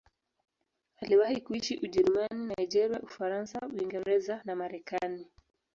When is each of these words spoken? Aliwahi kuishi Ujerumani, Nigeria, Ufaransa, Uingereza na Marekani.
Aliwahi 1.01 1.41
kuishi 1.41 1.77
Ujerumani, 1.83 2.53
Nigeria, 2.57 3.01
Ufaransa, 3.01 3.61
Uingereza 3.73 4.41
na 4.45 4.55
Marekani. 4.55 5.27